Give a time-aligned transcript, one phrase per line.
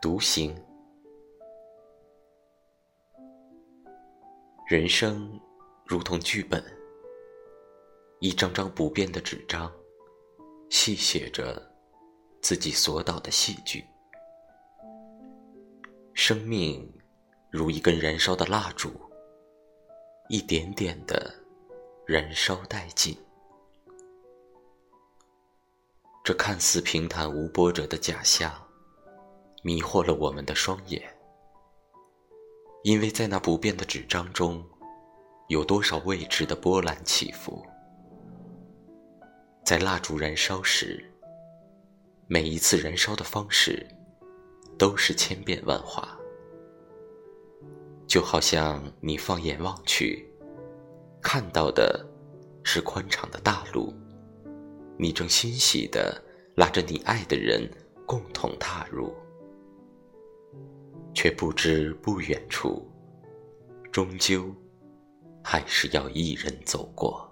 [0.00, 0.52] 独行，
[4.68, 5.40] 人生
[5.86, 6.60] 如同剧本，
[8.18, 9.72] 一张张不变的纸张，
[10.70, 11.62] 细写着
[12.40, 13.84] 自己所导的戏剧。
[16.14, 16.92] 生命
[17.50, 18.90] 如一根燃烧的蜡烛，
[20.28, 21.32] 一点点的
[22.06, 23.16] 燃烧殆尽。
[26.32, 28.50] 这看似平坦无波折的假象。
[29.62, 31.02] 迷惑了我们的双眼，
[32.84, 34.64] 因为在那不变的纸张中，
[35.48, 37.62] 有多少未知的波澜起伏。
[39.62, 41.04] 在蜡烛燃烧时，
[42.26, 43.86] 每一次燃烧的方式
[44.78, 46.18] 都是千变万化，
[48.06, 50.26] 就好像你放眼望去，
[51.20, 52.02] 看到的
[52.64, 53.92] 是宽敞的大路，
[55.02, 56.22] 你正欣喜地
[56.54, 57.68] 拉着你爱的人
[58.06, 59.12] 共同踏入。
[61.12, 62.88] 却不知不远处，
[63.90, 64.54] 终究
[65.42, 67.31] 还是要一人走过。